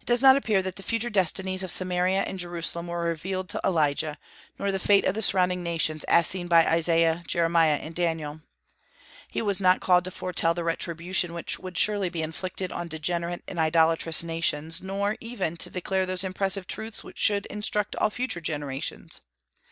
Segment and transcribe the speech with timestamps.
[0.00, 3.60] It does not appear that the future destinies of Samaria and Jerusalem were revealed to
[3.64, 4.16] Elijah,
[4.56, 8.42] nor the fate of the surrounding nations, as seen by Isaiah, Jeremiah, and Daniel.
[9.26, 13.42] He was not called to foretell the retribution which would surely be inflicted on degenerate
[13.48, 18.40] and idolatrous nations, nor even to declare those impressive truths which should instruct all future
[18.40, 19.22] generations.